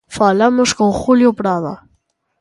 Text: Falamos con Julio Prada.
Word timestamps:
Falamos 0.17 0.69
con 0.77 0.89
Julio 1.01 1.29
Prada. 1.39 1.73